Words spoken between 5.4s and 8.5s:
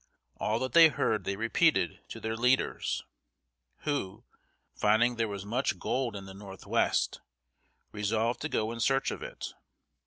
much gold in the northwest, resolved to